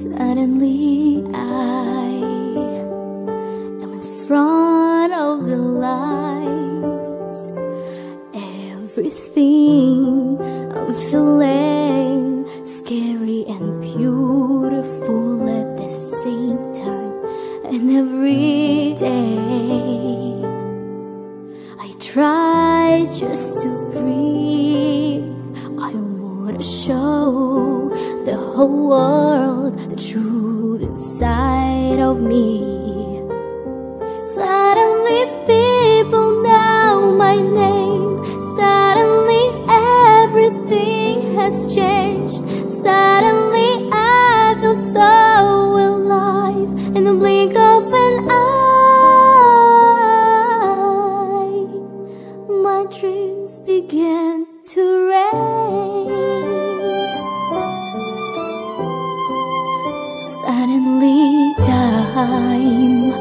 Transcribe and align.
Suddenly 0.00 1.22
I 1.34 2.08
am 3.84 3.92
in 3.92 4.00
front 4.26 5.12
of 5.12 5.44
the 5.44 5.58
lights. 5.58 7.50
Everything 8.32 10.40
I'm 10.74 10.94
feeling 10.94 12.46
scary 12.66 13.44
and 13.46 13.82
beautiful 13.82 15.46
at 15.60 15.76
the 15.76 15.90
same 15.90 16.72
time. 16.72 17.12
And 17.68 17.90
every 17.90 18.94
day 18.94 19.36
I 21.78 21.92
try 22.00 23.06
just 23.12 23.60
to 23.64 23.68
breathe. 23.92 24.69
Wanna 26.60 26.72
show 26.72 27.88
the 28.26 28.36
whole 28.36 28.88
world 28.88 29.78
the 29.78 29.96
truth 29.96 30.82
inside 30.82 31.98
of 31.98 32.20
me. 32.20 32.60
Suddenly, 34.34 35.20
people 35.46 36.42
know 36.42 37.14
my 37.16 37.36
name. 37.36 38.22
Suddenly, 38.56 39.42
everything 39.70 41.34
has 41.36 41.74
changed. 41.74 42.44
Suddenly, 42.70 43.88
I 43.90 44.54
feel 44.60 44.76
so 44.76 45.78
alive 45.88 46.68
in 46.94 47.04
the 47.04 47.14
blink 47.14 47.56
of 47.56 47.90
an 47.90 48.28
eye. 48.28 48.60
My 52.68 52.84
dreams 52.98 53.60
begin 53.60 54.46
to 54.74 55.08
rain. 55.08 56.19
Suddenly, 60.50 61.54
time 61.64 63.12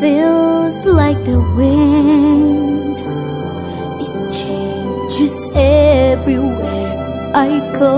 feels 0.00 0.84
like 0.84 1.16
the 1.24 1.40
wind. 1.56 2.98
It 4.04 4.12
changes 4.30 5.34
everywhere 5.56 7.32
I 7.34 7.48
go. 7.78 7.96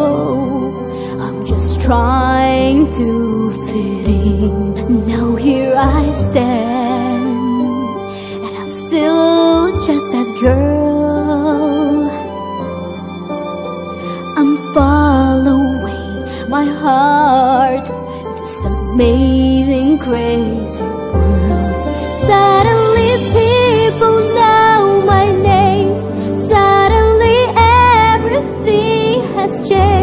I'm 1.19 1.45
just 1.45 1.83
trying 1.83 2.93
to 2.93 3.51
fit 3.67 4.07
in. 4.07 4.75
Now 5.09 5.35
here 5.35 5.75
I 5.77 6.13
stand, 6.13 7.43
and 8.45 8.55
I'm 8.57 8.71
still 8.71 9.73
just 9.85 10.07
that 10.13 10.29
girl. 10.41 10.80
This 18.41 18.65
amazing, 18.65 19.99
crazy 19.99 20.83
world. 20.83 21.85
Suddenly, 22.27 23.11
people 23.37 24.17
know 24.35 25.03
my 25.07 25.31
name. 25.31 25.93
Suddenly, 26.49 27.39
everything 28.09 29.21
has 29.35 29.69
changed. 29.69 30.00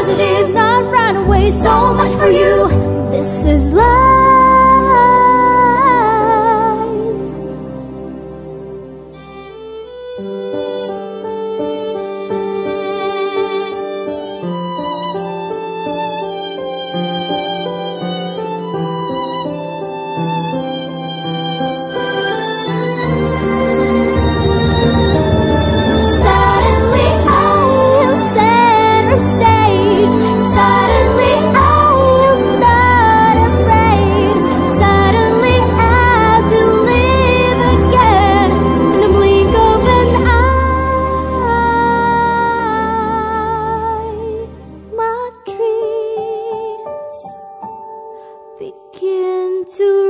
positive, 0.00 0.54
not 0.54 0.90
run 0.90 1.16
away. 1.16 1.50
So 1.50 1.92
much 1.94 2.12
for 2.12 2.30
you. 2.30 2.68
This 3.10 3.46
is 3.46 3.74
life. 3.74 3.90
to 49.70 50.09